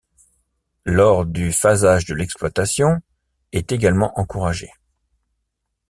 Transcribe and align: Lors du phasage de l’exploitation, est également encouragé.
Lors 0.87 1.27
du 1.27 1.51
phasage 1.53 2.05
de 2.05 2.15
l’exploitation, 2.15 2.99
est 3.51 3.71
également 3.71 4.19
encouragé. 4.19 4.71